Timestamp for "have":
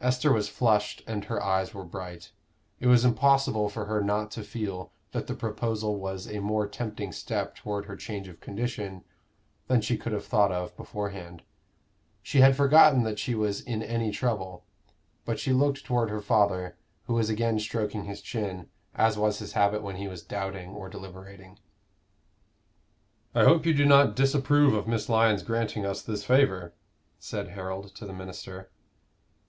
10.10-10.26